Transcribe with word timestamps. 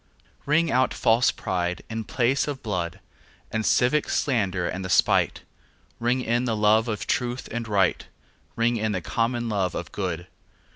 Ring 0.47 0.71
out 0.71 0.95
false 0.95 1.29
pride 1.29 1.83
in 1.87 2.05
place 2.05 2.47
and 2.47 2.59
blood, 2.63 2.99
The 3.51 3.63
civic 3.63 4.09
slander 4.09 4.67
and 4.67 4.83
the 4.83 4.89
spite; 4.89 5.43
Ring 5.99 6.23
in 6.23 6.45
the 6.45 6.55
love 6.57 6.87
of 6.87 7.05
truth 7.05 7.47
and 7.51 7.67
right, 7.67 8.07
Ring 8.55 8.77
in 8.77 8.93
the 8.93 9.01
common 9.01 9.47
love 9.47 9.75
of 9.75 9.91
good. 9.91 10.25